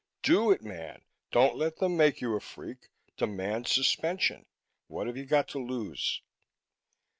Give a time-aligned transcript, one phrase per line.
[0.23, 1.03] Do it, man!
[1.31, 4.47] Don't let them make you a freak demand suspension!
[4.87, 6.23] What have you got to lose?"